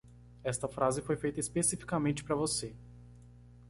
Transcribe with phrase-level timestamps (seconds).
[0.43, 2.75] Esta frase foi feita especificamente para você.